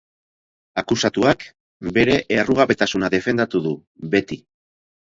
[0.81, 1.45] Akusatuak
[1.99, 3.79] bere errugabetasuna defendatu du
[4.19, 4.45] beti.